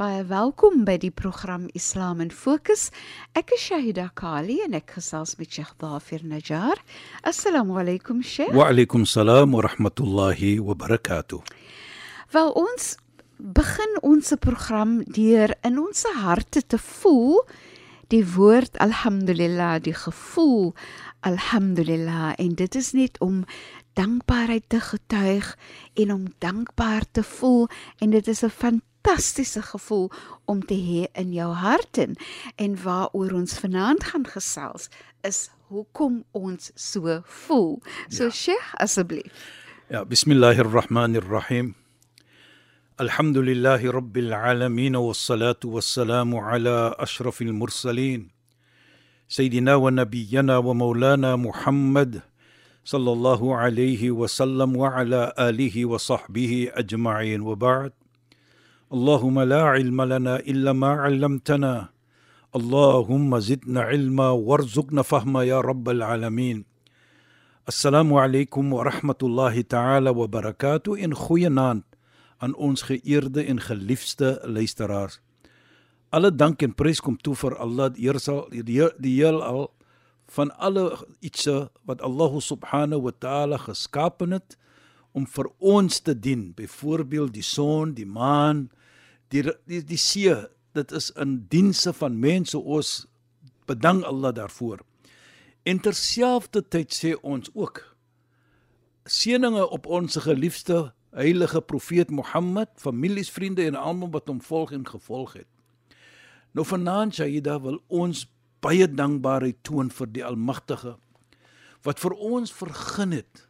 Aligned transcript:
Baie 0.00 0.22
welkom 0.24 0.86
by 0.88 0.94
die 0.96 1.10
program 1.12 1.66
Islam 1.76 2.22
in 2.24 2.30
Fokus. 2.32 2.86
Ek 3.36 3.50
is 3.52 3.66
Shahida 3.66 4.06
Kali 4.16 4.54
en 4.64 4.72
ek 4.78 4.94
gesels 4.96 5.34
met 5.36 5.52
Sheikh 5.52 5.74
Dafir 5.82 6.24
Najjar. 6.24 6.80
Assalamu 7.28 7.76
alaykum 7.82 8.22
Sheikh. 8.24 8.54
Wa 8.56 8.70
alaykum 8.72 9.04
salaam 9.04 9.52
wa 9.52 9.66
rahmatullahi 9.68 10.54
wa 10.64 10.72
barakatuh. 10.72 11.42
Wel 12.32 12.50
ons 12.56 12.96
begin 13.60 14.00
ons 14.00 14.32
program 14.40 15.02
deur 15.04 15.52
in 15.68 15.76
ons 15.84 16.06
harte 16.24 16.64
te 16.64 16.80
voel 16.80 17.36
die 18.08 18.24
woord 18.24 18.80
alhamdulillah, 18.80 19.82
die 19.84 19.92
gevoel 19.92 20.72
alhamdulillah 21.28 22.38
en 22.40 22.56
dit 22.56 22.74
is 22.74 22.94
net 22.96 23.20
om 23.20 23.44
dankbaarheid 24.00 24.64
te 24.72 24.80
getuig 24.80 25.56
en 26.00 26.12
om 26.14 26.28
dankbaar 26.40 27.04
te 27.12 27.22
voel 27.36 27.68
en 28.00 28.16
dit 28.16 28.28
is 28.32 28.40
'n 28.42 28.56
fantastiese 29.02 29.62
gevoel 29.62 30.10
om 30.44 30.60
te 30.64 30.74
hê 30.74 31.08
in 31.20 31.32
jou 31.32 31.52
hart 31.52 31.98
in. 31.98 32.16
En 32.56 32.76
waaroor 32.82 33.32
ons 33.32 33.58
vanaand 33.58 34.04
gaan 34.04 34.26
gesels 34.26 34.88
is 35.22 35.50
hoekom 35.68 36.24
ons 36.32 36.70
so 36.74 37.20
voel. 37.24 37.80
So 38.08 38.24
ja. 38.24 38.30
Sheikh 38.30 38.74
asseblief. 38.74 39.32
Ja, 39.90 40.04
bismillahirrahmanirrahim. 40.04 41.74
الحمد 43.00 43.38
لله 43.38 43.90
رب 43.90 44.16
العالمين 44.16 44.96
والصلاة 44.96 45.60
والسلام 45.64 46.36
على 46.36 46.94
أشرف 46.98 47.42
المرسلين 47.42 48.28
سيدنا 49.28 49.74
ونبينا 49.74 50.56
ومولانا 50.58 51.36
محمد 51.36 52.20
صلى 52.84 53.12
الله 53.12 53.56
عليه 53.56 54.10
وسلم 54.10 54.76
وعلى 54.76 55.32
آله 55.38 55.84
وصحبه 55.86 56.70
أجمعين 56.74 57.40
وبعد 57.40 57.92
Allahümme 58.90 59.46
la 59.46 59.78
ilme 59.78 60.04
lena 60.04 60.40
illa 60.42 60.74
ma 60.74 61.04
allamtena. 61.06 61.92
Allahümme 62.52 63.40
zidna 63.40 63.92
ilma 63.92 64.34
varzukna 64.34 65.04
fahma 65.04 65.44
ya 65.44 65.62
rabbel 65.62 66.02
alemin. 66.02 66.64
Assalamu 67.68 68.18
alaykum 68.18 68.72
wa 68.72 68.82
rahmatullahi 68.82 69.62
ta'ala 69.62 70.12
wa 70.12 70.26
barakatuh 70.26 70.98
en 70.98 71.14
goeienaand 71.14 71.84
aan 72.42 72.54
ons 72.58 72.82
geëerde 72.82 73.46
en 73.46 73.60
geliefde 73.62 74.40
luisteraars. 74.42 75.20
Alle 76.10 76.34
dank 76.34 76.62
en 76.62 76.74
prys 76.74 76.98
kom 76.98 77.14
toe 77.14 77.36
vir 77.38 77.54
Allah, 77.62 77.94
die 77.94 78.08
Heer 78.08 78.18
sal 78.18 78.48
die, 78.50 78.82
die 78.98 79.14
heelal 79.22 79.70
van 80.34 80.50
alle 80.58 80.98
ietsie 81.22 81.70
wat 81.86 82.02
Allah 82.02 82.42
subhanahu 82.42 83.06
wa 83.06 83.14
ta'ala 83.14 83.62
geskaap 83.70 84.26
het 84.26 84.58
om 85.14 85.30
vir 85.30 85.46
ons 85.62 86.02
te 86.02 86.10
dien. 86.10 86.50
Byvoorbeeld 86.58 87.38
die 87.38 87.46
son, 87.46 87.94
die 87.94 88.06
maan, 88.06 88.66
die 89.30 89.44
die, 89.66 89.82
die 89.84 90.00
see 90.00 90.34
dit 90.76 90.92
is 90.94 91.10
in 91.18 91.40
dienste 91.50 91.92
van 91.96 92.18
mense 92.22 92.58
ons 92.58 93.06
bedank 93.66 94.04
Allah 94.06 94.34
daarvoor. 94.34 94.82
En 95.66 95.80
terselfdertyd 95.82 96.94
sê 96.94 97.14
ons 97.22 97.50
ook 97.54 97.82
seëninge 99.10 99.66
op 99.68 99.86
ons 99.86 100.16
geliefde 100.22 100.92
heilige 101.10 101.60
profeet 101.60 102.10
Mohammed 102.10 102.70
families 102.78 103.30
vriende 103.30 103.66
en 103.66 103.78
almal 103.78 104.12
wat 104.14 104.30
hom 104.30 104.40
volg 104.40 104.72
en 104.72 104.86
gevolg 104.86 105.34
het. 105.40 105.48
Nou 106.54 106.66
vanaand 106.66 107.14
Shaida 107.18 107.58
wil 107.62 107.80
ons 107.88 108.26
baie 108.62 108.86
dankbaarheid 108.86 109.62
toon 109.66 109.90
vir 109.94 110.10
die 110.14 110.24
Almagtige 110.26 110.96
wat 111.86 112.02
vir 112.02 112.12
ons 112.12 112.52
vergun 112.52 113.12
het 113.16 113.46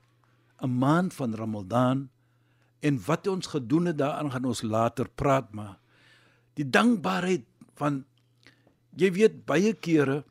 'n 0.62 0.78
maand 0.78 1.14
van 1.14 1.34
Ramadan 1.34 2.08
en 2.80 3.00
wat 3.06 3.26
ons 3.30 3.52
gedoen 3.52 3.90
het 3.90 3.98
daaraan 4.00 4.30
gaan 4.32 4.48
ons 4.52 4.62
later 4.62 5.08
praat 5.08 5.52
maar 5.56 5.76
die 6.58 6.66
dankbaarheid 6.66 7.46
van 7.80 8.04
jy 8.96 9.12
weet 9.16 9.44
baie 9.48 9.72
kere 9.74 10.22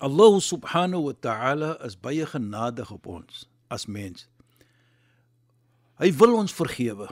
Allah 0.00 0.40
subhanahu 0.40 1.10
wa 1.10 1.16
ta'ala 1.20 1.70
is 1.84 1.96
baie 1.96 2.26
genadig 2.26 2.90
op 2.90 3.06
ons 3.06 3.46
as 3.68 3.86
mens 3.86 4.28
hy 6.00 6.12
wil 6.22 6.38
ons 6.40 6.54
vergewe 6.56 7.10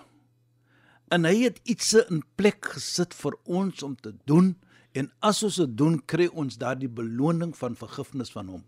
en 1.13 1.25
hy 1.25 1.37
het 1.49 1.61
iets 1.65 1.95
in 2.05 2.23
plek 2.37 2.75
gesit 2.77 3.17
vir 3.17 3.37
ons 3.45 3.83
om 3.83 3.97
te 3.97 4.15
doen 4.29 4.57
En 4.99 5.09
as 5.25 5.43
ons 5.47 5.61
dit 5.61 5.75
doen, 5.79 5.99
kry 6.11 6.27
ons 6.33 6.59
daardie 6.59 6.91
beloning 6.91 7.53
van 7.57 7.77
vergifnis 7.79 8.33
van 8.35 8.49
hom. 8.55 8.63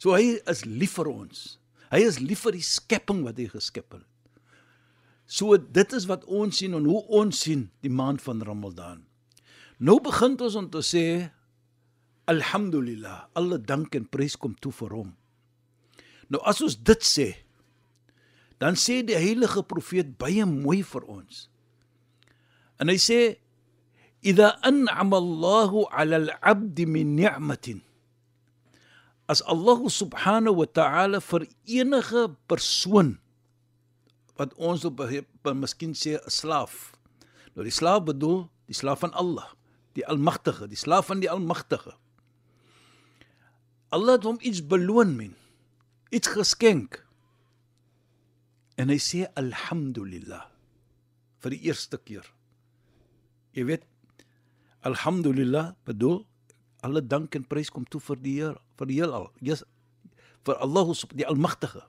So 0.00 0.14
hy 0.16 0.38
is 0.50 0.64
lief 0.66 0.96
vir 0.98 1.10
ons. 1.10 1.58
Hy 1.92 2.00
is 2.06 2.20
lief 2.22 2.44
vir 2.46 2.58
die 2.58 2.64
skepping 2.64 3.24
wat 3.26 3.38
hy 3.40 3.48
geskep 3.52 3.98
het. 3.98 4.06
So 5.28 5.58
dit 5.60 5.92
is 5.92 6.06
wat 6.08 6.24
ons 6.24 6.56
sien 6.56 6.72
en 6.72 6.86
hoe 6.88 7.02
ons 7.20 7.36
sien 7.44 7.66
die 7.84 7.92
maand 7.92 8.22
van 8.24 8.40
Ramadan. 8.40 9.02
Nou 9.76 9.98
begin 10.00 10.38
ons 10.40 10.56
om 10.56 10.70
te 10.72 10.80
sê 10.80 11.04
alhamdulillah, 12.28 13.28
alle 13.36 13.60
dank 13.60 13.94
en 13.96 14.08
prys 14.08 14.36
kom 14.40 14.56
toe 14.56 14.72
vir 14.72 14.94
hom. 14.96 15.12
Nou 16.32 16.40
as 16.48 16.62
ons 16.64 16.76
dit 16.80 17.04
sê, 17.04 17.28
dan 18.58 18.74
sê 18.76 19.02
die 19.06 19.16
heilige 19.16 19.62
profeet 19.68 20.16
baie 20.18 20.48
mooi 20.48 20.80
vir 20.82 21.04
ons. 21.06 21.46
En 22.80 22.88
hy 22.88 22.96
sê: 22.98 23.38
"Idha 24.24 24.56
an'ama 24.66 25.20
Allahu 25.20 25.86
'ala 25.92 26.16
al-'abd 26.24 26.88
min 26.88 27.14
ni'matin" 27.16 27.84
As 29.28 29.44
Allah 29.44 29.84
subhanahu 29.92 30.64
wa 30.64 30.66
ta'ala 30.66 31.20
vir 31.20 31.44
enige 31.68 32.32
persoon 32.48 33.20
wat 34.38 34.54
ons 34.54 34.86
op 34.86 35.02
miskien 35.54 35.94
sê 35.94 36.16
'n 36.16 36.30
slaaf. 36.30 36.92
Nou 37.54 37.64
die 37.66 37.74
slaaf 37.74 38.04
bedoel 38.04 38.50
die 38.66 38.74
slaaf 38.74 39.00
van 39.00 39.12
Allah, 39.12 39.50
die 39.94 40.06
Almagtige, 40.06 40.68
die 40.68 40.78
slaaf 40.78 41.06
van 41.06 41.20
die 41.20 41.30
Almagtige. 41.30 41.96
Allah 43.90 44.18
het 44.18 44.24
hom 44.24 44.38
iets 44.40 44.60
beloon 44.66 45.16
men, 45.16 45.34
iets 46.10 46.28
geskenk. 46.28 47.06
En 48.76 48.88
hy 48.88 48.98
sê 48.98 49.26
alhamdulillah 49.34 50.46
vir 51.42 51.50
die 51.50 51.62
eerste 51.66 51.98
keer. 51.98 52.26
Jy 53.52 53.64
weet 53.64 53.86
Alhamdulillah 54.86 55.74
bedoel 55.84 56.22
alle 56.86 57.02
dank 57.02 57.34
en 57.34 57.46
prys 57.46 57.70
kom 57.70 57.84
toe 57.90 58.00
vir 58.00 58.20
die 58.22 58.34
Heer, 58.38 58.60
vir 58.78 58.86
die 58.86 58.98
heelal. 59.00 59.32
Jesus 59.42 59.66
vir 60.46 60.60
Allah 60.62 60.94
die 61.18 61.26
Almagtige. 61.26 61.82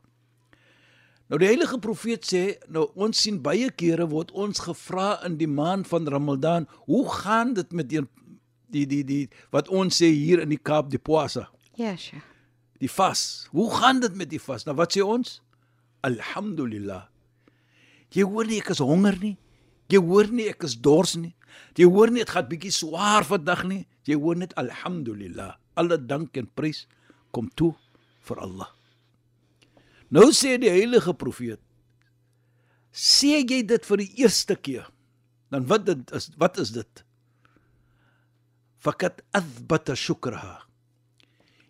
Nou 1.29 1.37
die 1.37 1.49
heilige 1.51 1.77
profeet 1.77 2.25
sê, 2.25 2.43
nou 2.73 2.87
ons 2.97 3.19
sien 3.21 3.37
baie 3.45 3.69
kere 3.77 4.07
word 4.09 4.31
ons 4.33 4.63
gevra 4.65 5.19
in 5.27 5.35
die 5.37 5.49
maand 5.49 5.85
van 5.89 6.07
Ramadan, 6.09 6.65
hoe 6.89 7.03
gaan 7.19 7.53
dit 7.57 7.75
met 7.77 7.89
die 7.91 8.01
die 8.69 8.85
die 8.89 9.03
die 9.05 9.21
wat 9.53 9.69
ons 9.69 10.01
sê 10.01 10.09
hier 10.13 10.41
in 10.41 10.49
die 10.49 10.61
Kaap 10.61 10.89
die 10.89 11.01
Poasa? 11.01 11.47
Ja, 11.77 11.93
sja. 11.97 12.21
Die 12.81 12.89
vas. 12.89 13.47
Hoe 13.53 13.67
gaan 13.75 13.99
dit 14.01 14.15
met 14.17 14.29
die 14.31 14.41
vas? 14.41 14.65
Nou 14.65 14.75
wat 14.79 14.95
sê 14.95 15.05
ons? 15.05 15.39
Alhamdulillah. 16.05 17.05
Jy 18.15 18.25
hoor 18.25 18.49
nie 18.49 18.61
ek 18.63 18.71
is 18.73 18.81
honger 18.81 19.17
nie. 19.21 19.35
Jy 19.89 20.01
hoor 20.05 20.31
nie 20.33 20.47
ek 20.49 20.65
is 20.65 20.77
dors 20.81 21.13
nie. 21.19 21.35
Jy 21.77 21.89
hoor 21.89 22.13
net 22.13 22.33
gaan 22.33 22.49
bietjie 22.49 22.73
swaar 22.73 23.27
vandag 23.27 23.65
nie. 23.69 23.83
Jy 24.09 24.17
hoor 24.17 24.39
net 24.39 24.55
alhamdulillah. 24.57 25.53
Alle 25.77 26.01
dank 26.01 26.37
en 26.41 26.49
prys 26.57 26.87
kom 27.35 27.49
toe 27.53 27.75
vir 28.25 28.41
Allah. 28.45 28.73
Nou 30.09 30.31
sê 30.33 30.57
die 30.57 30.71
heilige 30.73 31.13
profeet 31.13 31.61
sê 32.89 33.43
jy 33.45 33.61
dit 33.69 33.85
vir 33.85 34.01
die 34.01 34.09
eerste 34.23 34.55
keer? 34.57 34.87
Dan 35.53 35.67
wat 35.69 35.85
dit 35.85 36.13
is 36.17 36.29
wat 36.41 36.57
is 36.61 36.73
dit? 36.73 37.03
Fakat 38.81 39.21
athbata 39.35 39.95
shukraha. 39.97 40.65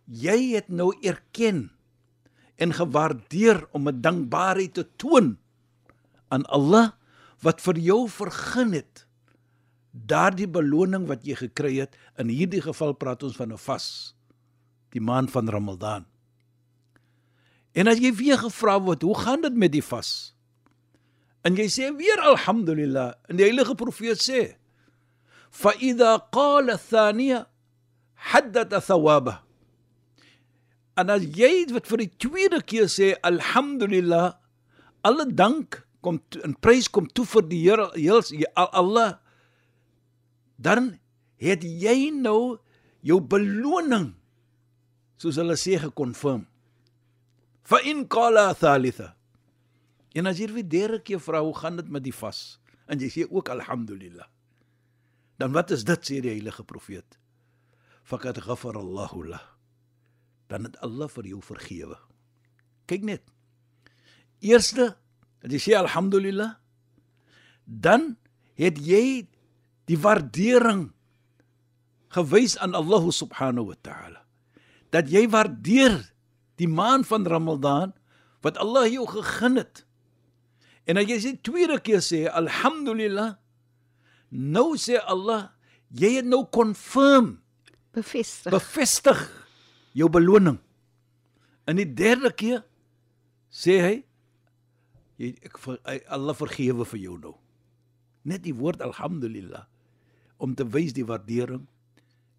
Jy 0.07 0.56
het 0.56 0.71
nou 0.71 0.91
erken 1.06 1.68
en 2.59 2.75
gewaardeer 2.75 3.68
om 3.71 3.88
'n 3.88 4.01
dankbaarheid 4.01 4.74
te 4.74 4.88
toon 4.97 5.38
aan 6.30 6.45
Allah 6.45 6.95
wat 7.41 7.62
vir 7.62 7.77
jou 7.77 8.07
vergun 8.07 8.74
het 8.74 9.06
daardie 9.91 10.47
beloning 10.47 11.07
wat 11.07 11.25
jy 11.25 11.36
gekry 11.36 11.80
het. 11.80 11.95
In 12.18 12.30
hierdie 12.30 12.62
geval 12.62 12.94
praat 12.94 13.24
ons 13.24 13.36
van 13.36 13.51
'n 13.51 13.57
vas 13.57 14.15
die 14.91 15.01
maand 15.01 15.31
van 15.31 15.50
Ramadan 15.50 16.08
en 17.77 17.92
as 17.92 18.01
jy 18.01 18.12
weer 18.16 18.39
gevra 18.42 18.80
word 18.81 19.06
hoe 19.06 19.18
gaan 19.18 19.44
dit 19.45 19.56
met 19.56 19.74
die 19.75 19.83
vas? 19.86 20.33
En 21.45 21.56
jy 21.56 21.68
sê 21.71 21.89
weer 21.95 22.19
alhamdulillah. 22.33 23.13
En 23.30 23.39
die 23.39 23.48
heilige 23.48 23.75
profeet 23.80 24.19
sê 24.21 24.42
fa 25.50 25.74
idha 25.81 26.18
qala 26.33 26.77
thaniya 26.77 27.45
haddatha 28.31 28.81
thawaba. 28.83 29.39
En 31.00 31.10
as 31.13 31.24
jy 31.24 31.69
wat 31.71 31.88
vir 31.88 32.04
die 32.04 32.12
tweede 32.19 32.60
keer 32.62 32.89
sê 32.92 33.13
alhamdulillah 33.24 34.36
alle 35.07 35.25
dank 35.31 35.81
kom 36.04 36.19
in 36.44 36.56
prys 36.60 36.89
kom 36.92 37.07
toe 37.07 37.25
vir 37.27 37.48
die 37.48 37.62
Here 37.63 37.88
heels 37.95 38.31
Allah 38.56 39.19
dan 40.60 41.00
het 41.39 41.63
jy 41.63 42.12
nou 42.15 42.60
jou 43.04 43.19
beloning 43.24 44.12
soos 45.19 45.39
hulle 45.39 45.56
sê 45.60 45.80
gekonfirm 45.80 46.45
fa 47.69 47.80
in 47.86 48.07
qala 48.10 48.50
thalitha. 48.57 49.13
En 50.18 50.25
as 50.25 50.42
jy 50.42 50.50
weer 50.54 50.66
derde 50.66 51.00
keer 51.06 51.21
vra 51.21 51.44
hoe 51.45 51.54
gaan 51.56 51.77
dit 51.77 51.89
met 51.89 52.04
die 52.04 52.16
vas? 52.16 52.57
En 52.89 52.98
jy 52.98 53.10
sê 53.13 53.25
ook 53.30 53.51
alhamdulillah. 53.54 54.25
Dan 55.39 55.54
wat 55.56 55.71
is 55.71 55.86
dit 55.88 56.01
sê 56.10 56.19
die 56.24 56.33
heilige 56.33 56.66
profeet? 56.66 57.19
Fakat 58.04 58.42
ghafar 58.42 58.80
Allahu 58.80 59.27
lah. 59.30 59.44
Dan 60.50 60.66
het 60.66 60.80
Allah 60.81 61.07
vir 61.13 61.30
jou 61.30 61.42
vergewe. 61.45 62.00
Kyk 62.89 63.06
net. 63.06 63.24
Eerste 64.42 64.95
as 65.45 65.54
jy 65.54 65.62
sê 65.62 65.77
alhamdulillah. 65.77 66.57
Dan 67.69 68.15
het 68.57 68.81
jy 68.81 69.30
die 69.89 70.00
waardering 70.01 70.89
gewys 72.18 72.57
aan 72.57 72.74
Allah 72.74 73.06
subhanahu 73.13 73.69
wa 73.69 73.77
ta'ala. 73.86 74.25
Dat 74.89 75.13
jy 75.13 75.27
waardeer 75.30 76.01
die 76.59 76.67
maand 76.67 77.07
van 77.07 77.27
Ramadan 77.27 77.94
wat 78.44 78.59
Allah 78.59 78.88
jou 78.91 79.06
gegee 79.07 79.56
het. 79.59 79.83
En 80.89 81.00
as 81.00 81.07
jy 81.09 81.19
sê 81.23 81.35
tweede 81.45 81.77
keer 81.83 82.03
sê 82.03 82.25
alhamdulillah 82.27 83.35
nou 84.29 84.73
sê 84.79 85.00
Allah 85.00 85.51
jy 85.89 86.19
het 86.19 86.27
nou 86.27 86.45
confirm. 86.51 87.38
Bevestig. 87.94 88.53
bevestig 88.53 89.21
jou 89.97 90.09
beloning. 90.13 90.59
In 91.65 91.79
die 91.81 91.89
derde 91.89 92.31
keer 92.33 92.63
sê 93.50 93.79
hy 93.81 93.95
jy 95.19 95.33
ek 95.44 95.57
Allah 96.07 96.38
vergewe 96.38 96.88
vir 96.94 97.01
jou 97.01 97.17
nou. 97.19 97.35
Net 98.23 98.44
die 98.45 98.55
woord 98.55 98.81
alhamdulillah 98.85 99.65
om 100.39 100.55
te 100.55 100.63
wys 100.63 100.94
die 100.95 101.05
waardering 101.07 101.65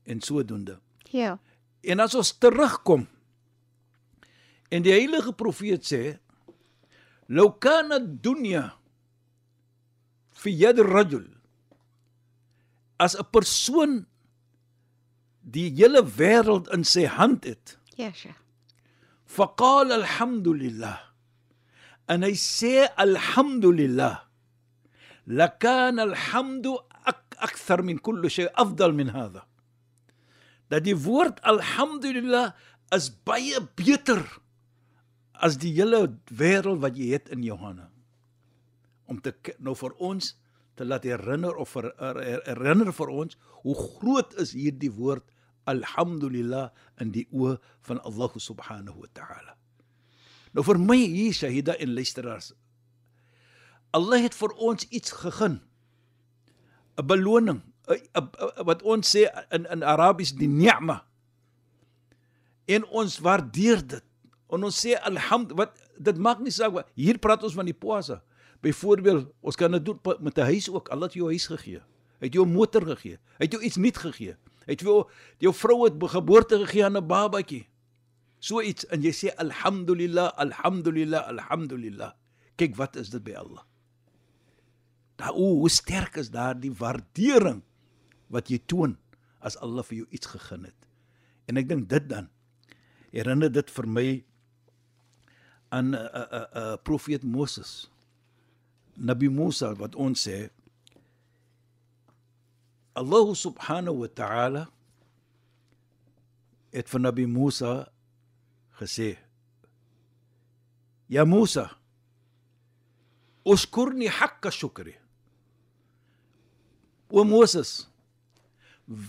en 0.08 0.22
sodoende. 0.24 0.78
Ja. 1.12 1.36
En 1.84 2.00
as 2.00 2.14
ons 2.16 2.32
terugkom 2.40 3.06
en 4.70 4.82
die 4.82 4.92
heilige 4.94 5.32
profeet 5.34 5.82
sê 5.86 6.18
law 7.28 7.50
kana 7.62 7.98
dunya 7.98 8.72
fi 10.40 10.50
yad 10.50 10.78
rajul. 10.78 11.26
As 12.98 13.14
'n 13.16 13.24
persoon 13.32 14.06
die 15.42 15.70
hele 15.78 16.02
wêreld 16.04 16.68
in 16.74 16.84
sy 16.84 17.04
hand 17.06 17.44
het 17.44 17.76
Ja, 17.96 18.12
Sheikh. 18.12 18.36
faqala 19.26 19.94
alhamdulillah. 20.00 20.98
En 22.08 22.22
hy 22.22 22.32
sê 22.34 22.88
alhamdulillah 22.96 24.24
lakana 25.26 26.02
alhamdu 26.10 26.76
ak- 27.06 27.36
akthar 27.38 27.82
min 27.82 27.98
kulli 27.98 28.28
shay 28.28 28.48
afdal 28.56 28.92
min 28.92 29.08
hadha. 29.08 29.44
Dat 30.68 30.84
die 30.84 30.94
woord 30.96 31.40
alhamdulillah 31.42 32.52
is 32.92 33.10
baie 33.10 33.60
beter 33.76 34.22
as 35.40 35.56
die 35.60 35.72
hele 35.76 36.04
wêreld 36.30 36.80
wat 36.84 36.96
jy 36.98 37.12
het 37.14 37.28
in 37.34 37.42
jou 37.46 37.56
hande 37.60 37.88
om 39.10 39.18
te 39.24 39.32
nou 39.58 39.74
vir 39.74 39.94
ons 39.98 40.34
te 40.78 40.84
laat 40.86 41.04
herinner 41.04 41.56
of 41.60 41.68
ver, 41.74 41.90
her- 41.98 42.20
her- 42.24 42.44
herinner 42.46 42.92
vir 42.94 43.08
ons 43.10 43.36
hoe 43.64 43.74
groot 43.74 44.34
is 44.40 44.52
hierdie 44.56 44.92
woord 44.94 45.24
alhamdulillah 45.68 46.70
in 47.02 47.10
die 47.12 47.26
oë 47.32 47.56
van 47.88 48.00
Allah 48.08 48.30
subhanahu 48.40 49.02
wa 49.02 49.10
ta'ala. 49.12 49.56
Nou 50.56 50.64
vir 50.66 50.78
my 50.82 50.96
hier 50.98 51.34
Shahida 51.36 51.76
en 51.78 51.92
luisteraars. 51.94 52.52
Allah 53.94 54.22
het 54.24 54.34
vir 54.34 54.54
ons 54.56 54.86
iets 54.90 55.12
gegee. 55.12 55.58
'n 56.98 57.06
Beloning, 57.06 57.60
'n- 57.88 57.92
'n- 58.16 58.30
'n- 58.40 58.64
wat 58.64 58.82
ons 58.82 59.10
sê 59.16 59.26
in 59.50 59.66
in 59.66 59.82
Arabies 59.82 60.32
die 60.32 60.48
ni'ma. 60.48 61.04
En 62.66 62.84
ons 62.86 63.18
waardeer 63.18 63.86
dit. 63.86 64.04
En 64.50 64.64
ons 64.66 64.80
sê 64.82 64.96
alhamd 64.98 65.54
wat 65.58 65.78
dit 65.98 66.18
maak 66.18 66.40
nie 66.42 66.52
saak 66.54 66.74
wat 66.74 66.90
hier 66.98 67.18
praat 67.22 67.44
ons 67.46 67.54
van 67.54 67.68
die 67.68 67.76
poasa. 67.76 68.20
Byvoorbeeld, 68.64 69.30
ons 69.40 69.56
kan 69.56 69.72
dit 69.72 69.84
doen 69.84 69.98
met 70.20 70.38
'n 70.38 70.50
huis 70.52 70.68
ook. 70.68 70.88
Allah 70.88 71.08
het 71.08 71.14
jou 71.14 71.28
huis 71.28 71.46
gegee. 71.46 71.80
Hy 72.20 72.26
het 72.26 72.34
jou 72.34 72.46
'n 72.46 72.52
motor 72.52 72.82
gegee. 72.82 73.18
Hy 73.38 73.44
het 73.44 73.52
jou 73.52 73.62
iets 73.62 73.76
nuut 73.76 73.96
gegee. 73.96 74.36
Hy 74.66 74.72
het 74.72 74.80
jou 74.80 75.08
jou 75.38 75.54
vrou 75.54 75.84
het 75.84 75.94
geboorte 75.98 76.58
gegee 76.58 76.84
aan 76.84 76.96
'n 76.96 77.06
babatjie. 77.06 77.66
So 78.38 78.60
iets 78.60 78.86
en 78.86 79.02
jy 79.02 79.12
sê 79.12 79.28
alhamdulillah, 79.36 80.32
alhamdulillah, 80.36 81.28
alhamdulillah. 81.28 82.12
Kyk 82.56 82.76
wat 82.76 82.96
is 82.96 83.10
dit 83.10 83.24
by 83.24 83.32
Allah. 83.32 83.62
Daar 85.16 85.32
o, 85.32 85.60
hoe 85.60 85.68
sterk 85.68 86.16
is 86.16 86.30
daardie 86.30 86.72
waardering 86.72 87.62
wat 88.28 88.48
jy 88.48 88.60
toon 88.66 88.96
as 89.40 89.56
Allah 89.60 89.84
vir 89.84 89.96
jou 89.96 90.06
iets 90.10 90.26
gegee 90.26 90.64
het. 90.64 90.88
En 91.48 91.56
ek 91.56 91.68
dink 91.68 91.88
dit 91.88 92.08
dan 92.08 92.28
herinner 93.12 93.52
dit 93.52 93.70
vir 93.70 93.86
my 93.86 94.24
aan 95.70 95.90
'n 95.90 95.94
uh, 95.94 96.02
'n 96.02 96.34
uh, 96.34 96.46
uh, 96.60 96.76
profeet 96.82 97.22
Moses. 97.22 97.90
Nabi 99.00 99.28
Musa 99.32 99.72
wat 99.80 99.96
ons 99.96 100.28
sê 100.28 100.50
Allah 102.92 103.26
subhanahu 103.32 104.04
wa 104.04 104.10
ta'ala 104.10 104.62
het 106.74 106.90
vir 106.90 107.00
Nabi 107.00 107.24
Musa 107.26 107.88
gesê 108.78 109.16
Ja 111.10 111.24
Musa 111.24 111.70
Uskurni 113.46 114.10
hakka 114.10 114.52
shukri 114.52 114.94
O 117.10 117.24
Moses 117.24 117.88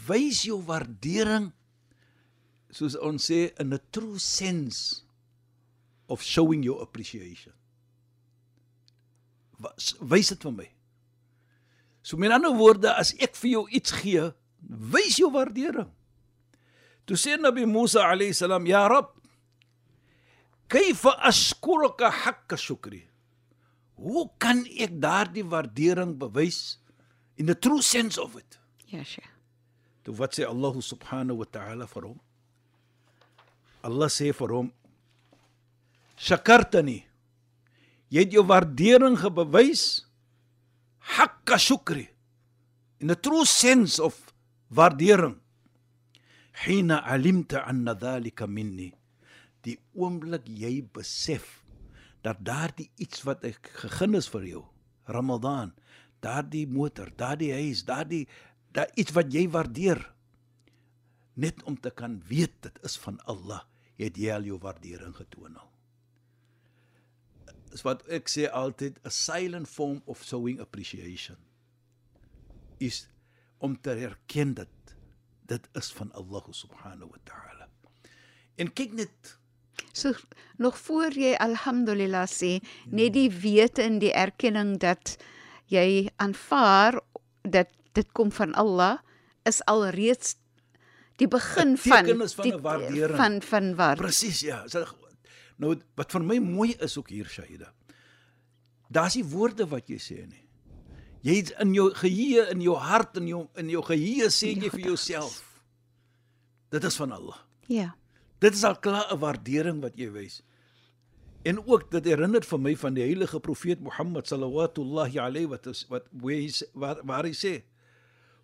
wys 0.07 0.45
jou 0.47 0.61
waardering 0.65 1.51
soos 2.71 2.95
ons 2.95 3.27
sê 3.27 3.51
in 3.59 3.75
a 3.75 3.79
true 3.91 4.17
sense 4.21 5.03
of 6.11 6.21
showing 6.21 6.63
your 6.67 6.83
appreciation. 6.83 7.55
Wys 10.11 10.33
dit 10.33 10.43
vir 10.47 10.55
my. 10.57 10.67
So 12.03 12.17
met 12.17 12.33
ander 12.35 12.51
woorde, 12.57 12.91
as 12.91 13.13
ek 13.21 13.37
vir 13.39 13.51
jou 13.53 13.63
iets 13.79 13.93
gee, 14.01 14.25
wys 14.91 15.19
jou 15.21 15.29
waardering. 15.33 15.89
Toe 17.07 17.17
sê 17.17 17.37
Nabi 17.39 17.65
Musa 17.69 18.03
alayhi 18.09 18.35
salam, 18.35 18.65
"Ya 18.67 18.87
Rabb, 18.87 19.13
kayfa 20.67 21.15
ashkuruka 21.29 22.11
hakka 22.11 22.57
shukri?" 22.57 23.07
Hoe 24.01 24.29
kan 24.39 24.65
ek 24.65 24.97
daardie 24.99 25.45
waardering 25.45 26.17
bewys 26.17 26.77
in 27.37 27.45
the 27.45 27.55
true 27.55 27.81
sense 27.81 28.17
of 28.17 28.35
it? 28.35 28.57
Ja, 28.87 29.03
Sheikh. 29.03 29.29
Toe 30.03 30.15
wat 30.17 30.33
sê 30.33 30.47
Allah 30.47 30.73
subhanahu 30.73 31.37
wa 31.37 31.45
ta'ala 31.45 31.85
vir 31.85 32.07
hom? 32.09 32.19
Allah 33.83 34.09
sê 34.09 34.33
vir 34.33 34.49
hom: 34.49 34.71
"Shakartani." 36.21 36.99
Jy 38.11 38.25
het 38.25 38.33
jou 38.35 38.43
waardering 38.45 39.17
gebewys 39.17 40.05
hakka 41.15 41.57
shukri 41.57 42.09
in 42.99 43.07
the 43.07 43.15
true 43.15 43.45
sense 43.45 43.97
of 43.99 44.33
waardering. 44.69 45.39
Hina 46.65 47.01
alimta 47.07 47.65
anna 47.65 47.95
dhalika 47.95 48.47
minni. 48.47 48.91
Die 49.65 49.77
oomblik 49.97 50.45
jy 50.45 50.81
besef 50.93 51.61
dat 52.21 52.43
daardie 52.45 52.89
iets 53.01 53.23
wat 53.25 53.45
ek 53.47 53.71
gegee 53.81 54.17
is 54.17 54.29
vir 54.29 54.45
jou, 54.45 54.63
Ramadan, 55.09 55.73
daardie 56.21 56.67
motor, 56.69 57.09
daardie 57.17 57.53
huis, 57.53 57.85
daardie 57.85 58.27
da 58.73 58.85
iets 58.95 59.13
wat 59.15 59.33
jy 59.33 59.47
waardeer 59.49 60.01
net 61.41 61.63
om 61.65 61.77
te 61.79 61.89
kan 61.89 62.19
weet 62.29 62.53
dit 62.61 62.79
is 62.85 62.97
van 63.01 63.17
Allah, 63.25 63.63
het 63.97 64.17
jy 64.17 64.29
al 64.33 64.45
jou 64.45 64.59
waardering 64.61 65.15
getoon 65.17 65.57
al. 65.57 65.70
Is 67.71 67.85
wat 67.87 68.03
ek 68.11 68.29
sê 68.29 68.47
altyd, 68.49 68.99
a 69.05 69.09
silent 69.09 69.67
form 69.67 70.01
of 70.05 70.23
showing 70.23 70.59
appreciation 70.59 71.37
is 72.81 73.07
om 73.61 73.75
te 73.81 73.93
erken 73.93 74.55
dat 74.57 74.95
dit 75.45 75.67
is 75.77 75.91
van 75.93 76.11
Allah 76.17 76.43
subhanahu 76.49 77.11
wa 77.11 77.21
ta'ala. 77.23 77.67
En 78.57 78.73
kyk 78.73 78.93
net 78.97 79.37
So 79.93 80.13
nog 80.57 80.77
voor 80.77 81.11
jy 81.11 81.33
alhamdulillah 81.35 82.27
sê, 82.29 82.59
net 82.87 83.15
die 83.15 83.29
wete 83.31 83.83
en 83.83 83.99
die 83.99 84.11
erkenning 84.15 84.77
dat 84.79 85.17
jy 85.71 86.07
aanvaar 86.21 86.99
dat 87.43 87.71
dit 87.97 88.07
kom 88.15 88.31
van 88.31 88.53
Allah 88.59 89.01
is 89.47 89.59
alreeds 89.67 90.37
die 91.19 91.27
begin 91.27 91.73
'n 91.73 91.77
van 91.77 92.05
van 92.05 92.43
die, 92.43 92.53
'n 92.53 92.61
waardering. 92.61 93.17
van 93.17 93.41
van 93.41 93.75
waar 93.75 93.97
Presies, 93.97 94.39
ja. 94.39 94.67
So, 94.67 94.85
nou 95.61 95.75
wat 95.99 96.11
vir 96.15 96.23
my 96.25 96.39
mooi 96.41 96.71
is 96.81 96.97
ook 96.97 97.09
hier 97.13 97.29
Shaida. 97.29 97.69
Daar's 98.91 99.13
die 99.19 99.23
woorde 99.31 99.67
wat 99.71 99.87
jy 99.89 99.99
sê 100.01 100.19
nie. 100.27 100.41
Jy 101.23 101.35
het 101.37 101.51
in 101.61 101.73
jou 101.77 101.91
geheue, 101.93 102.47
in 102.51 102.61
jou 102.65 102.75
hart, 102.81 103.17
in 103.21 103.27
jou 103.29 103.43
in 103.61 103.69
jou 103.69 103.83
geheue 103.85 104.27
sê 104.33 104.55
jy 104.57 104.71
vir 104.73 104.87
jouself. 104.91 105.37
Dit 106.73 106.83
is 106.87 106.97
van 106.97 107.11
Allah. 107.11 107.37
ja 107.67 107.91
Dit 108.41 108.55
is 108.57 108.63
al 108.65 108.79
klaar 108.81 109.05
'n 109.13 109.19
waardering 109.21 109.81
wat 109.83 109.93
jy 109.97 110.09
wys. 110.11 110.41
En 111.45 111.59
ook 111.67 111.91
dit 111.91 112.05
herinner 112.05 112.41
vir 112.43 112.59
my 112.59 112.75
van 112.75 112.93
die 112.93 113.03
heilige 113.03 113.39
profeet 113.39 113.79
Mohammed 113.81 114.27
sallallahu 114.27 114.67
alayhi 115.19 115.47
wat 115.49 115.67
is, 115.67 115.85
wat 115.89 116.05
sê- 116.49 116.69
waar, 116.73 116.97
waar 117.03 117.23
hy 117.23 117.33
sê 117.33 117.63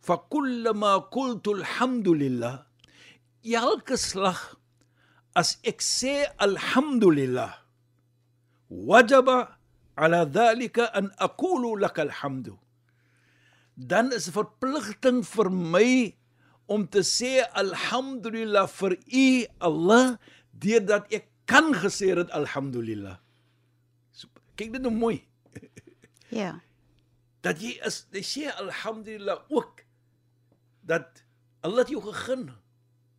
fa 0.02 0.18
kullama 0.30 1.00
qultu 1.12 1.54
alhamdulillah 1.58 2.66
elke 3.44 3.98
slag 3.98 4.56
as 5.42 5.50
ek 5.72 5.80
sê 5.86 6.16
alhamdulillah 6.48 7.52
wajaba 8.90 9.38
ala 10.04 10.26
dhalika 10.26 10.90
an 11.00 11.14
aqulu 11.28 11.78
lak 11.84 11.98
alhamdu 12.08 12.54
dan 13.78 14.10
is 14.18 14.26
'n 14.28 14.34
verpligting 14.38 15.20
vir 15.34 15.48
my 15.74 15.92
om 16.68 16.82
te 16.94 17.02
sê 17.06 17.34
alhamdulillah 17.64 18.66
vir 18.80 18.94
u 19.24 19.28
Allah 19.70 20.06
deurdat 20.64 21.06
ek 21.14 21.30
kan 21.48 21.72
gesê 21.72 22.12
het 22.18 22.30
alhamdulillah. 22.36 23.16
So, 24.12 24.28
kyk 24.60 24.76
dit 24.76 24.82
nou 24.84 24.92
mooi. 24.92 25.24
ja 26.42 26.60
Dat 27.46 27.62
jy 27.64 27.78
is 27.88 28.04
jy 28.12 28.24
sê 28.26 28.44
alhamdulillah 28.52 29.48
ook 29.48 29.86
dat 30.84 31.24
Allah 31.64 31.86
het 31.86 31.94
jou 31.94 32.02
gegun 32.04 32.50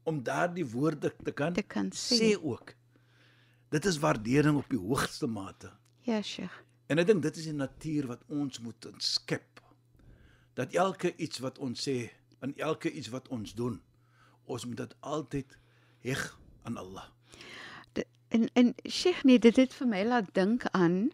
om 0.09 0.23
daardie 0.25 0.67
woorde 0.73 1.13
te 1.25 1.33
kan 1.33 1.53
te 1.57 1.63
kan 1.63 1.91
sê 1.93 2.19
sê 2.23 2.31
ook. 2.41 2.75
Dit 3.71 3.85
is 3.85 3.99
waardering 4.01 4.57
op 4.57 4.69
die 4.73 4.81
hoogste 4.81 5.27
mate. 5.29 5.71
ja 6.09 6.23
Sheikh 6.23 6.65
En 6.89 6.99
ek 6.99 7.07
dink 7.11 7.23
dit 7.23 7.37
is 7.37 7.45
die 7.51 7.53
natuur 7.57 8.07
wat 8.09 8.23
ons 8.33 8.59
moet 8.65 8.87
skep. 9.05 9.61
Dat 10.57 10.73
elke 10.73 11.11
iets 11.21 11.39
wat 11.45 11.59
ons 11.61 11.83
sê 11.89 12.09
en 12.41 12.55
elke 12.57 12.89
iets 12.91 13.11
wat 13.13 13.29
ons 13.29 13.53
doen, 13.55 13.77
ons 14.49 14.65
moet 14.67 14.77
dit 14.81 14.95
altyd 15.01 15.59
heg 16.07 16.23
aan 16.65 16.77
Allah. 16.81 17.11
D- 17.93 18.07
en 18.33 18.49
en 18.55 18.73
Sheikh 18.89 19.21
nee 19.29 19.39
dit 19.39 19.57
het 19.61 19.75
vir 19.77 19.87
my 19.91 20.01
laat 20.09 20.33
dink 20.35 20.65
aan 20.73 21.11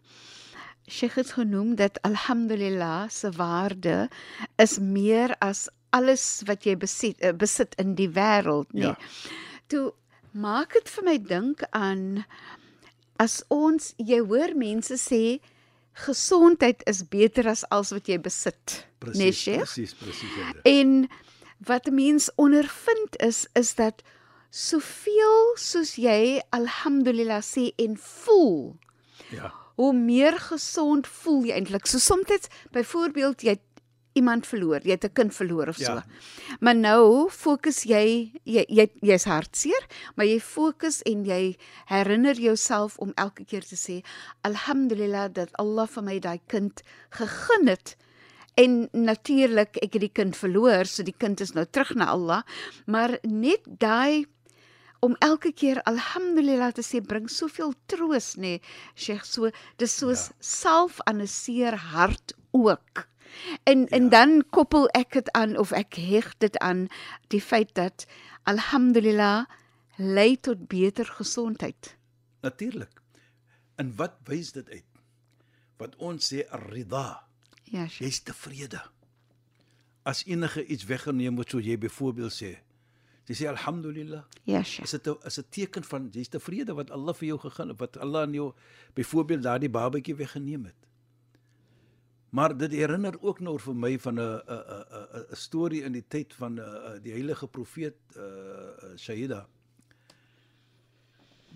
Sheikh 0.87 1.15
het 1.19 1.31
genoem 1.35 1.75
dat 1.75 1.99
alhamdulillah 2.07 3.09
se 3.09 3.31
waarde 3.35 4.07
is 4.55 4.77
meer 4.79 5.35
as 5.41 5.67
alles 5.95 6.25
wat 6.49 6.65
jy 6.67 6.75
besit 6.81 7.21
uh, 7.23 7.31
besit 7.33 7.75
in 7.81 7.95
die 7.99 8.09
wêreld 8.15 8.71
nee. 8.73 8.91
Ja. 8.91 8.95
Toe 9.71 9.93
maak 10.35 10.73
dit 10.75 10.89
vir 10.91 11.03
my 11.07 11.17
dink 11.31 11.63
aan 11.71 12.25
as 13.23 13.39
ons 13.53 13.93
jy 13.97 14.19
hoor 14.27 14.55
mense 14.59 14.97
sê 14.99 15.39
gesondheid 16.05 16.83
is 16.91 17.03
beter 17.07 17.47
as 17.47 17.63
alles 17.71 17.93
wat 17.95 18.09
jy 18.11 18.17
besit. 18.19 18.81
Nee, 19.15 19.31
Sheikh? 19.31 19.61
presies, 19.63 19.93
presies. 19.95 20.33
Jade. 20.35 20.59
En 20.67 21.07
wat 21.63 21.87
'n 21.87 21.95
mens 21.95 22.29
ondervind 22.35 23.15
is 23.23 23.47
is 23.53 23.75
dat 23.75 24.03
soveel 24.51 25.55
soos 25.59 25.95
jy 25.95 26.41
alhamdulillah 26.55 27.41
sê 27.43 27.71
en 27.77 27.97
voel, 27.97 28.75
Ja. 29.31 29.53
hoe 29.75 29.93
meer 29.93 30.37
gesond 30.39 31.07
voel 31.07 31.43
jy 31.45 31.53
eintlik. 31.53 31.87
So 31.87 31.97
soms 31.97 32.47
byvoorbeeld 32.71 33.41
jy 33.41 33.49
het 33.49 33.64
iemand 34.15 34.47
verloor, 34.47 34.79
jy 34.83 34.95
het 34.95 35.05
'n 35.05 35.13
kind 35.13 35.33
verloor 35.35 35.67
of 35.67 35.75
so. 35.75 35.93
Ja. 35.93 36.05
Maar 36.59 36.75
nou 36.75 37.29
fokus 37.29 37.83
jy 37.83 38.31
jy 38.43 38.65
jy 38.67 38.87
jy's 39.01 39.25
hartseer, 39.25 39.87
maar 40.15 40.25
jy 40.25 40.39
fokus 40.39 41.01
en 41.01 41.25
jy 41.25 41.55
herinner 41.85 42.35
jouself 42.35 42.97
om 42.97 43.11
elke 43.15 43.45
keer 43.45 43.63
te 43.63 43.75
sê 43.75 44.03
alhamdulillah 44.41 45.33
dat 45.33 45.49
Allah 45.59 45.87
vir 45.87 46.03
my 46.03 46.19
daai 46.19 46.39
kind 46.47 46.81
gegee 47.09 47.69
het. 47.69 47.95
En 48.55 48.87
natuurlik, 48.91 49.75
ek 49.83 49.93
het 49.93 50.01
die 50.01 50.13
kind 50.13 50.35
verloor, 50.35 50.85
so 50.85 51.03
die 51.03 51.15
kind 51.17 51.41
is 51.41 51.51
nou 51.51 51.65
terug 51.65 51.95
na 51.95 52.05
Allah, 52.05 52.43
maar 52.85 53.17
net 53.23 53.61
daai 53.65 54.25
om 55.05 55.15
elke 55.19 55.51
keer 55.51 55.81
alhamdulillah 55.83 56.71
te 56.71 56.83
sê 56.85 57.01
bring 57.03 57.27
soveel 57.29 57.73
troos 57.91 58.35
nê. 58.35 58.55
Nee, 58.55 58.61
Sheikh, 58.95 59.25
so 59.25 59.51
dis 59.77 59.97
soos 59.99 60.29
ja. 60.29 60.35
salf 60.39 61.01
aan 61.05 61.21
'n 61.21 61.27
seer 61.27 61.75
hart 61.75 62.33
ook. 62.51 63.07
En 63.63 63.79
ja. 63.79 63.85
en 63.97 64.09
dan 64.09 64.43
koppel 64.49 64.87
ek 64.87 65.13
dit 65.13 65.31
aan 65.31 65.57
of 65.57 65.71
ek 65.71 65.95
heg 65.95 66.37
dit 66.37 66.57
aan 66.57 66.87
die 67.27 67.41
feit 67.41 67.73
dat 67.73 68.05
alhamdulillah 68.43 69.45
lei 69.97 70.35
tot 70.39 70.67
beter 70.67 71.05
gesondheid. 71.05 71.95
Natuurlik. 72.41 73.01
En 73.75 73.95
wat 73.95 74.19
wys 74.23 74.51
dit 74.51 74.69
uit? 74.69 74.83
Wat 75.77 75.95
ons 75.95 76.33
sê 76.33 76.45
ar-ridha. 76.49 77.25
Ja, 77.63 77.87
Sheikh. 77.87 78.05
Jy's 78.05 78.21
tevrede. 78.23 78.81
As 80.05 80.23
enige 80.29 80.65
iets 80.65 80.85
weggeneem 80.85 81.35
word, 81.35 81.49
so 81.49 81.59
jy 81.59 81.77
byvoorbeeld 81.81 82.33
sê, 82.35 82.51
jy 83.25 83.35
sê 83.35 83.49
alhamdulillah. 83.49 84.23
Ja, 84.45 84.61
Sheikh. 84.63 84.85
Is 84.85 84.95
dit 84.95 85.25
is 85.25 85.39
'n 85.39 85.49
teken 85.49 85.83
van 85.83 86.09
jy's 86.13 86.29
tevrede 86.29 86.75
wat 86.75 86.91
Allah 86.91 87.13
vir 87.13 87.27
jou 87.27 87.39
gegee 87.39 87.67
het, 87.67 87.79
wat 87.79 87.97
Allah 87.97 88.21
aan 88.21 88.33
jou 88.33 88.53
byvoorbeeld 88.93 89.43
daardie 89.43 89.69
babatjie 89.69 90.15
weggeneem 90.15 90.65
het. 90.65 90.84
Maar 92.35 92.57
dit 92.57 92.71
herinner 92.71 93.15
ook 93.21 93.39
nou 93.39 93.55
vir 93.59 93.75
my 93.75 93.93
van 93.99 94.19
'n 94.19 94.19
'n 94.19 94.63
'n 95.17 95.25
'n 95.31 95.35
storie 95.35 95.83
in 95.83 95.91
die 95.91 96.07
tyd 96.07 96.33
van 96.33 96.57
uh, 96.57 96.99
die 97.01 97.11
heilige 97.11 97.47
profeet 97.47 97.95
uh, 98.17 98.23
uh 98.23 98.97
Shaida. 98.97 99.47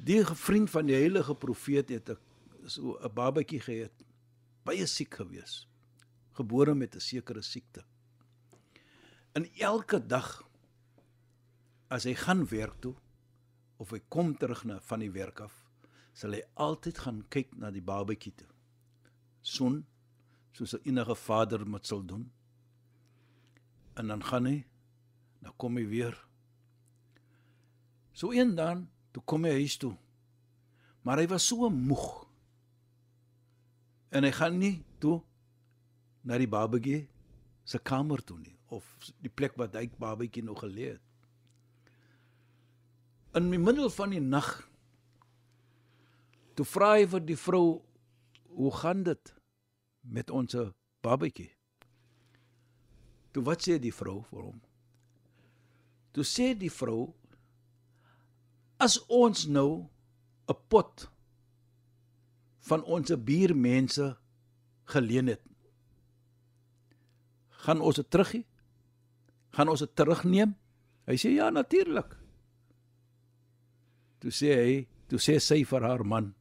Die 0.04 0.26
vriend 0.26 0.70
van 0.70 0.86
die 0.86 0.96
heilige 0.96 1.36
profeet 1.36 1.90
het 1.90 2.10
'n 2.10 2.18
so 2.66 2.98
'n 3.02 3.14
babatjie 3.14 3.60
gehad, 3.60 3.92
baie 4.64 4.86
siek 4.86 5.14
gewees, 5.14 5.68
gebore 6.32 6.76
met 6.76 6.96
'n 6.96 7.00
sekere 7.00 7.42
siekte. 7.42 7.84
En 9.34 9.52
elke 9.58 10.06
dag 10.06 10.48
as 11.88 12.04
hy 12.04 12.14
gaan 12.14 12.48
werk 12.48 12.80
toe 12.80 12.96
of 13.78 13.90
hy 13.90 14.02
kom 14.08 14.38
terug 14.38 14.64
na 14.64 14.80
van 14.80 15.00
die 15.00 15.12
werk 15.12 15.40
af, 15.40 15.70
sal 16.14 16.32
hy 16.32 16.44
altyd 16.54 16.98
gaan 16.98 17.26
kyk 17.28 17.56
na 17.58 17.72
die 17.72 17.82
babatjie 17.82 18.36
toe. 18.36 18.50
Son 19.42 19.86
soos 20.52 20.74
'n 20.74 20.82
enige 20.84 21.16
vader 21.16 21.68
moet 21.68 21.86
sal 21.88 22.06
doen. 22.06 22.32
En 23.94 24.08
dan 24.08 24.24
gaan 24.24 24.46
hy, 24.46 24.66
dan 25.40 25.54
kom 25.56 25.76
hy 25.78 25.88
weer. 25.88 26.26
So 28.12 28.32
een 28.32 28.56
dan, 28.56 28.90
toe 29.12 29.24
kom 29.24 29.44
hy 29.44 29.52
huis 29.52 29.78
toe. 29.78 29.98
Maar 31.02 31.18
hy 31.18 31.28
was 31.28 31.48
so 31.48 31.70
moeg. 31.70 32.28
En 34.10 34.24
hy 34.24 34.32
gaan 34.32 34.58
nie 34.58 34.84
toe 35.00 35.22
na 36.22 36.38
die 36.38 36.50
babatjie 36.50 37.08
se 37.64 37.80
kamer 37.80 38.24
toe 38.26 38.40
nie 38.40 38.56
of 38.70 38.86
die 39.22 39.32
plek 39.34 39.56
waar 39.58 39.72
hy 39.74 39.88
babatjie 39.98 40.44
nog 40.44 40.62
gelê 40.64 40.94
het. 40.94 41.02
In 43.38 43.50
die 43.54 43.62
middel 43.62 43.90
van 43.94 44.10
die 44.10 44.22
nag 44.22 44.50
toe 46.58 46.66
vra 46.68 46.96
hy 46.98 47.06
vir 47.08 47.24
die 47.24 47.38
vrou 47.40 47.82
hoe 48.58 48.72
gaan 48.82 49.06
dit 49.08 49.34
met 50.02 50.30
ons 50.30 50.56
babatjie? 51.04 51.50
Toe 53.32 53.44
wat 53.46 53.64
sê 53.66 53.78
die 53.82 53.94
vrou 53.94 54.22
vir 54.30 54.42
hom? 54.42 54.60
Toe 56.16 56.26
sê 56.26 56.52
die 56.58 56.72
vrou 56.74 57.12
as 58.82 58.98
ons 59.08 59.46
nou 59.48 59.90
'n 60.50 60.58
pot 60.70 61.10
van 62.70 62.84
ons 62.84 63.12
buurmense 63.12 64.18
geleen 64.86 65.28
het, 65.28 65.44
gaan 67.50 67.82
ons 67.82 67.96
dit 67.96 68.10
teruggee? 68.10 68.46
Gaan 69.50 69.70
ons 69.70 69.80
dit 69.80 69.96
terugneem? 69.96 70.56
Hy 71.06 71.16
sê 71.18 71.34
ja, 71.34 71.50
natuurlik. 71.50 72.18
Toe 74.20 74.32
sê 74.32 74.54
hy, 74.54 74.88
toe 75.08 75.20
sê 75.20 75.40
sy 75.40 75.64
vir 75.64 75.82
haar 75.82 76.04
man, 76.04 76.36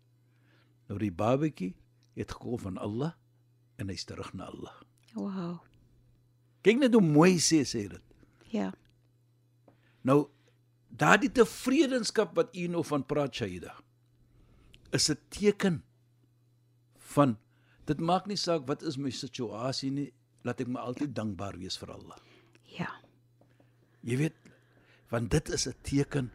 nou 0.88 0.98
die 0.98 1.12
babatjie 1.12 1.74
het 2.18 2.32
gekom 2.32 2.58
van 2.58 2.78
Allah 2.78 3.14
en 3.78 3.88
hy's 3.88 4.04
terug 4.04 4.32
na 4.35 4.50
Allah. 4.50 4.76
Wow. 5.14 5.58
Kyk 6.66 6.82
net 6.82 6.94
hoe 6.97 7.04
mooi 7.04 7.38
sê 7.42 7.62
sy 7.64 7.87
dit. 7.88 8.04
Ja. 8.52 8.73
Nou 10.02 10.28
daardie 10.88 11.30
tevredenskap 11.32 12.35
wat 12.37 12.54
u 12.56 12.66
nou 12.73 12.82
van 12.87 13.04
praat 13.06 13.35
Shaida 13.35 13.75
is 14.92 15.11
'n 15.11 15.18
teken 15.28 15.82
van 16.97 17.37
dit 17.85 18.00
maak 18.00 18.26
nie 18.26 18.37
saak 18.37 18.66
wat 18.68 18.82
is 18.82 18.97
my 18.97 19.11
situasie 19.11 19.90
nie, 19.90 20.12
laat 20.44 20.61
ek 20.61 20.68
my 20.68 20.80
altyd 20.80 21.14
dankbaar 21.14 21.58
wees 21.58 21.76
vir 21.76 21.92
Allah. 21.92 22.18
Ja. 22.64 22.88
Jy 24.02 24.16
weet, 24.16 24.37
want 25.11 25.30
dit 25.30 25.49
is 25.49 25.66
'n 25.68 25.76
teken 25.82 26.30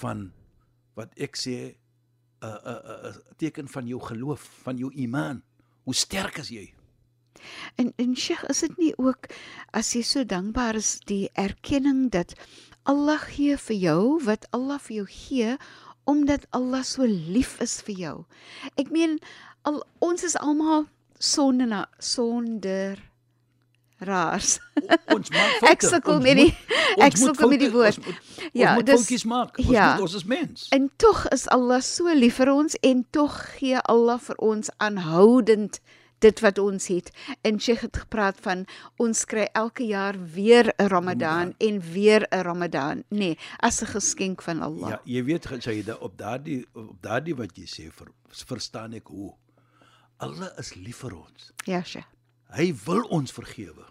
van 0.00 0.32
wat 0.94 1.12
ek 1.16 1.36
sê 1.36 1.76
'n 2.42 2.46
'n 2.46 2.80
'n 3.08 3.36
teken 3.36 3.68
van 3.68 3.86
jou 3.86 4.00
geloof, 4.00 4.40
van 4.64 4.76
jou 4.76 4.92
iman. 4.92 5.42
Hoe 5.84 5.94
sterk 5.94 6.38
is 6.40 6.50
jy? 6.52 6.66
En 7.76 7.92
en 8.00 8.14
Sheikh, 8.16 8.44
is 8.48 8.60
dit 8.64 8.76
nie 8.80 8.92
ook 8.96 9.28
as 9.76 9.92
jy 9.96 10.02
so 10.02 10.24
dankbaar 10.24 10.78
is 10.80 10.96
die 11.10 11.28
erkenning 11.36 12.08
dat 12.14 12.32
Allah 12.88 13.20
gee 13.20 13.56
vir 13.56 13.76
jou 13.76 14.02
wat 14.24 14.46
Allah 14.56 14.80
vir 14.86 14.96
jou 15.02 15.06
gee 15.08 15.56
omdat 16.08 16.46
Allah 16.56 16.84
so 16.84 17.04
lief 17.08 17.56
is 17.64 17.80
vir 17.84 17.96
jou. 18.00 18.16
Ek 18.80 18.92
meen 18.92 19.18
al 19.64 19.82
ons 20.04 20.24
is 20.24 20.36
almal 20.36 20.86
sonde 21.20 21.68
na 21.68 21.86
sonder 22.00 23.00
raars. 24.04 24.58
Ons 25.14 25.30
maak 25.30 25.50
foute. 25.60 25.72
Ek 25.72 25.82
sukkel 25.82 26.20
met 26.20 26.36
die 26.36 26.50
moet- 26.52 27.02
ek 27.08 27.16
sukkel 27.16 27.48
met 27.48 27.60
die 27.60 27.70
woord. 27.72 27.98
Ons 27.98 28.06
moet, 28.06 28.48
Ja, 28.52 28.68
ons 28.68 28.74
moet 28.76 28.86
dis- 28.86 28.94
foutjies 29.00 29.24
maak. 29.24 29.58
Ons 29.58 29.68
ja. 29.68 29.92
moet 29.94 30.00
ons 30.06 30.14
is 30.14 30.24
mens. 30.24 30.66
En 30.70 30.90
tog 30.96 31.28
is 31.34 31.48
Allah 31.48 31.80
so 31.80 32.12
lief 32.14 32.34
vir 32.40 32.52
ons 32.52 32.76
en 32.82 33.04
tog 33.10 33.36
gee 33.58 33.78
Allah 33.88 34.18
vir 34.20 34.36
ons 34.38 34.70
aanhoudend 34.78 35.80
dit 36.24 36.40
wat 36.40 36.58
ons 36.58 36.86
het. 36.88 37.10
En 37.44 37.58
Sheikh 37.60 37.82
het 37.84 37.96
gepraat 38.04 38.38
van 38.40 38.62
ons 39.02 39.24
kry 39.28 39.48
elke 39.52 39.84
jaar 39.84 40.14
weer 40.34 40.72
'n 40.78 40.86
Ramadan 40.88 41.54
en 41.58 41.80
weer 41.92 42.26
'n 42.32 42.42
Ramadan, 42.42 43.02
nê, 43.10 43.18
nee, 43.18 43.38
as 43.60 43.82
'n 43.82 43.86
geskenk 43.86 44.42
van 44.42 44.62
Allah. 44.62 44.88
Ja, 44.88 45.00
jy 45.04 45.24
weet 45.24 45.46
Sayyida 45.60 45.94
op 46.00 46.16
daardie 46.18 46.66
op 46.74 46.96
daardie 47.02 47.34
wat 47.36 47.56
jy 47.56 47.64
sê 47.66 47.92
ver, 47.92 48.08
verstaan 48.30 48.94
ek 48.94 49.06
hoe. 49.08 49.34
Allah 50.18 50.50
is 50.58 50.74
lief 50.74 50.96
vir 50.96 51.12
ons. 51.16 51.52
ja 51.66 51.82
Sheikh. 51.82 52.06
Hy 52.56 52.74
wil 52.86 53.02
ons 53.10 53.32
vergewe. 53.32 53.84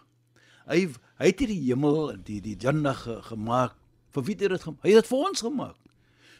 Hy 0.66 0.86
hy 1.20 1.30
het 1.30 1.40
hierdie 1.42 1.62
hemel 1.68 2.12
en 2.14 2.22
die 2.26 2.40
die 2.42 2.56
Jannah 2.58 2.96
ge, 2.96 3.20
gemaak. 3.22 3.76
Vir 4.14 4.24
wie 4.26 4.36
het 4.38 4.54
dit 4.54 4.62
gemaak? 4.62 4.82
Hy 4.82 4.94
het 4.94 5.02
dit 5.02 5.10
vir 5.10 5.26
ons 5.28 5.44
gemaak. 5.46 5.78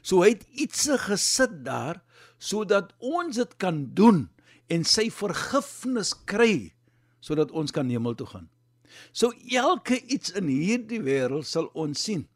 So 0.04 0.23
hy 0.23 0.35
het 0.35 0.45
iets 0.52 0.88
gesit 1.07 1.62
daar 1.64 2.02
sodat 2.38 2.93
ons 2.99 3.37
dit 3.37 3.57
kan 3.62 3.85
doen 3.97 4.26
en 4.73 4.85
sy 4.85 5.09
vergifnis 5.12 6.12
kry 6.28 6.75
sodat 7.25 7.52
ons 7.57 7.73
kan 7.73 7.88
hemel 7.88 8.16
toe 8.19 8.28
gaan. 8.28 8.49
So 9.12 9.33
elke 9.49 9.99
iets 10.02 10.35
in 10.37 10.50
hierdie 10.50 11.00
wêreld 11.04 11.49
sal 11.49 11.71
ons 11.73 12.02
sien 12.04 12.26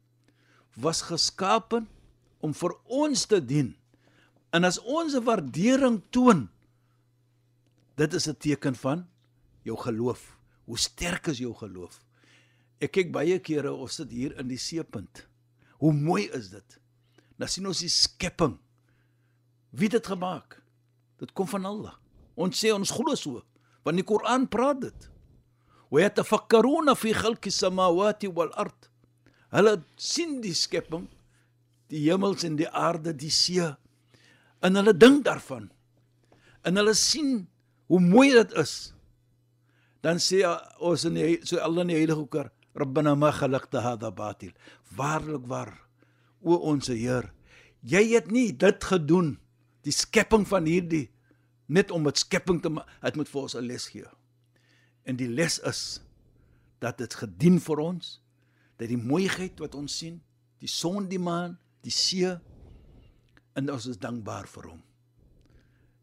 was 0.79 1.03
geskapen 1.05 1.87
om 2.39 2.53
vir 2.55 2.73
ons 2.85 3.25
te 3.27 3.39
dien. 3.43 3.73
En 4.55 4.63
as 4.63 4.79
ons 4.79 5.13
'n 5.13 5.23
waardering 5.23 6.01
toon, 6.09 6.49
dit 7.95 8.13
is 8.13 8.27
'n 8.27 8.37
teken 8.37 8.75
van 8.75 9.07
jou 9.63 9.77
geloof. 9.77 10.38
Hoe 10.69 10.77
sterk 10.77 11.31
is 11.31 11.41
jou 11.41 11.55
geloof? 11.57 11.97
Ek 12.77 12.93
kyk 12.93 13.09
baie 13.13 13.39
kere 13.41 13.71
of 13.73 13.89
sit 13.91 14.11
hier 14.13 14.35
in 14.37 14.51
die 14.51 14.59
seepunt. 14.61 15.25
Hoe 15.81 15.93
mooi 15.95 16.27
is 16.37 16.51
dit? 16.53 16.75
Dan 17.41 17.49
sien 17.49 17.65
ons 17.65 17.81
die 17.81 17.89
skepping. 17.89 18.53
Wie 19.73 19.89
het 19.89 19.97
dit 19.97 20.09
gemaak? 20.11 20.59
Dit 21.17 21.33
kom 21.33 21.49
van 21.49 21.65
Allah. 21.65 21.95
Ons 22.37 22.61
sê 22.61 22.69
ons 22.71 22.93
glo 22.93 23.15
so, 23.17 23.41
want 23.83 23.97
die 23.97 24.05
Koran 24.05 24.45
praat 24.51 24.83
dit. 24.85 25.09
Wa 25.89 26.03
yatafakkaruna 26.05 26.93
fi 26.95 27.15
khalqi 27.17 27.51
samawati 27.51 28.29
wal 28.31 28.53
ard. 28.53 28.89
Hulle 29.49 29.79
sien 29.97 30.37
die 30.43 30.53
skepping, 30.53 31.07
die 31.89 32.05
hemels 32.05 32.45
en 32.45 32.59
die 32.59 32.69
aarde, 32.69 33.15
die 33.17 33.33
see, 33.33 33.65
en 34.61 34.77
hulle 34.77 34.93
dink 34.93 35.25
daarvan. 35.25 35.71
En 36.61 36.77
hulle 36.77 36.93
sien 36.93 37.47
hoe 37.89 38.01
mooi 38.03 38.29
dit 38.35 38.53
is. 38.61 38.91
Dan 40.01 40.19
sê 40.23 40.43
ons 40.79 41.05
in 41.05 41.17
die, 41.19 41.39
so 41.43 41.59
Allah 41.59 41.83
in 41.83 41.93
die 41.93 41.99
heilige 41.99 42.25
koor, 42.31 42.51
Rabbana 42.75 43.15
ma 43.15 43.31
khalaqta 43.35 43.81
hadha 43.83 44.11
batil. 44.15 44.53
Waarlik 44.95 45.47
waar, 45.47 45.73
o 46.41 46.55
ons 46.71 46.87
Heer, 46.87 47.33
jy 47.83 48.03
het 48.13 48.31
nie 48.31 48.51
dit 48.55 48.83
gedoen, 48.83 49.37
die 49.83 49.95
skepping 49.95 50.45
van 50.47 50.67
hierdie 50.67 51.09
net 51.69 51.91
om 51.93 52.07
dit 52.07 52.17
skepping 52.17 52.61
te 52.63 52.71
maak, 52.73 52.87
dit 53.03 53.19
moet 53.19 53.29
vir 53.29 53.41
ons 53.41 53.55
'n 53.55 53.67
les 53.67 53.85
gee. 53.87 54.09
En 55.05 55.15
die 55.15 55.27
les 55.27 55.59
is 55.59 56.01
dat 56.79 56.97
dit 56.97 57.13
gedien 57.13 57.59
vir 57.59 57.79
ons, 57.79 58.21
dat 58.77 58.87
die 58.87 58.97
mooiheid 58.97 59.59
wat 59.59 59.75
ons 59.75 59.97
sien, 59.97 60.21
die 60.59 60.67
son, 60.67 61.07
die 61.07 61.19
maan, 61.19 61.57
die 61.81 61.91
see 61.91 62.39
en 63.55 63.71
ons 63.71 63.85
is 63.85 63.97
dankbaar 63.97 64.47
vir 64.47 64.63
hom. 64.63 64.81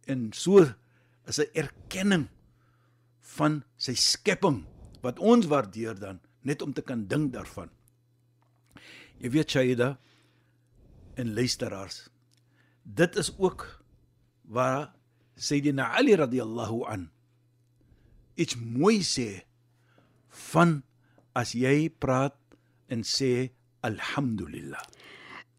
En 0.06 0.32
so 0.32 0.60
is 1.26 1.38
'n 1.38 1.50
erkenning 1.54 2.28
van 3.34 3.62
sy 3.76 3.94
skepping 3.98 4.62
wat 5.02 5.18
ons 5.18 5.48
waardeer 5.50 5.98
dan 5.98 6.20
net 6.46 6.62
om 6.62 6.72
te 6.72 6.82
kan 6.82 7.06
dink 7.10 7.32
daarvan. 7.34 7.70
Jy 9.18 9.32
weet 9.34 9.50
Shaida 9.50 9.96
en 11.16 11.34
luisteraars. 11.34 12.06
Dit 12.82 13.16
is 13.16 13.32
ook 13.38 13.66
waar 14.46 14.92
Sayyidina 15.36 15.90
Ali 15.98 16.14
radhiyallahu 16.16 16.84
an 16.86 17.10
iets 18.36 18.56
mooi 18.56 19.00
sê 19.04 19.42
van 20.52 20.80
as 21.36 21.54
jy 21.56 21.88
praat 21.88 22.36
en 22.92 23.02
sê 23.02 23.50
alhamdulillah. 23.86 24.82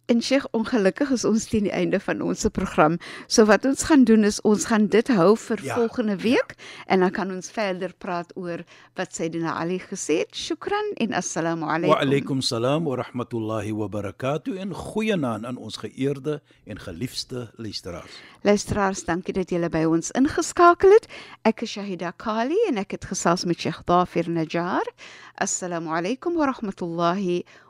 En 0.08 0.22
Sheikh, 0.24 0.46
ongelukkig 0.56 1.10
is 1.12 1.26
ons 1.28 1.50
teen 1.52 1.66
die 1.68 1.72
einde 1.76 2.00
van 2.00 2.22
ons 2.24 2.46
program. 2.56 2.94
So 3.28 3.44
wat 3.50 3.66
ons 3.68 3.82
gaan 3.90 4.06
doen 4.08 4.24
is 4.24 4.38
ons 4.48 4.70
gaan 4.70 4.86
dit 4.88 5.10
hou 5.12 5.34
vir 5.36 5.60
Ja, 5.60 5.66
ja, 5.68 5.76
volgende 5.76 6.16
week 6.22 6.54
ja. 6.56 6.64
en 6.86 7.04
dan 7.04 7.12
kan 7.12 7.32
ons 7.32 7.52
verder 7.52 7.92
praat 7.98 8.32
oor 8.40 8.64
wat 8.96 9.12
Sayyidina 9.12 9.58
Ali 9.60 9.82
gesê 9.84 10.22
het. 10.22 10.32
Shukran 10.32 10.94
en 11.04 11.12
assalamu 11.12 11.68
alaykum. 11.68 11.92
Wa 11.92 12.00
alaykum 12.06 12.42
salaam 12.42 12.88
wa 12.88 12.96
rahmatullahi 13.02 13.76
wa 13.76 13.90
barakatuh 13.92 14.56
en 14.56 14.72
goeienaand 14.72 15.46
aan 15.46 15.60
ons 15.60 15.76
geëerde 15.84 16.40
en 16.64 16.80
geliefde 16.80 17.50
luisteraars. 17.58 18.16
Luisteraars, 18.48 19.04
dankie 19.04 19.36
dat 19.36 19.52
julle 19.52 19.68
by 19.70 19.84
ons 19.92 20.16
ingeskakel 20.16 20.96
het. 20.96 21.12
Ek 21.44 21.68
is 21.68 21.76
Shahida 21.76 22.16
Kali 22.16 22.64
en 22.72 22.80
ek 22.80 22.96
het 22.96 23.12
gesels 23.12 23.44
met 23.44 23.60
Sheikh 23.60 23.84
Dafir 23.84 24.32
Najjar. 24.32 24.88
Assalamu 25.36 25.92
alaykum 25.92 26.40
wa 26.40 26.48
rahmatullahi 26.54 27.44
wa 27.44 27.52
barakatuh 27.52 27.67